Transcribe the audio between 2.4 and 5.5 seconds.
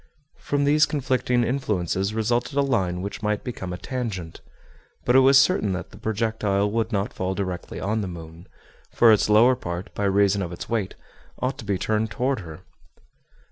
a line which might become a tangent. But it was